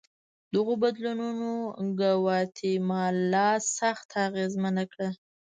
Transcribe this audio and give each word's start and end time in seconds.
دغو 0.53 0.73
بدلونونو 0.83 1.51
ګواتیمالا 1.99 3.49
سخته 3.77 4.15
اغېزمنه 4.29 4.83
کړه. 4.91 5.09